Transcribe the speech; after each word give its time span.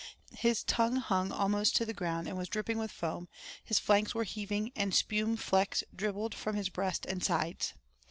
His 0.39 0.63
tongue 0.63 0.95
hung 0.95 1.31
almost 1.31 1.75
to 1.75 1.85
the 1.85 1.93
ground 1.93 2.27
and 2.27 2.35
was 2.35 2.49
dripping 2.49 2.79
with 2.79 2.89
foam, 2.91 3.29
his 3.63 3.77
flanks 3.77 4.15
were 4.15 4.23
heaving 4.23 4.71
and 4.75 4.95
spume 4.95 5.37
flecks 5.37 5.83
dribbled 5.95 6.33
from 6.33 6.55
his 6.55 6.69
breast 6.69 7.05
and 7.05 7.23
sides. 7.23 7.75